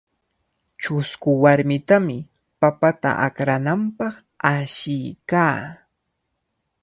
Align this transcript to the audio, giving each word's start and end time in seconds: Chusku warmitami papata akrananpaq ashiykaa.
Chusku 0.81 1.29
warmitami 1.43 2.17
papata 2.59 3.09
akrananpaq 3.25 4.13
ashiykaa. 4.51 5.57